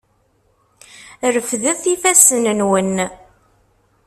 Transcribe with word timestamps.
Refdet 1.33 1.83
ifassen-nwen! 1.93 2.95